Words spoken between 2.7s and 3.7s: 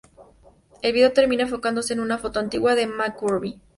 de McCurdy.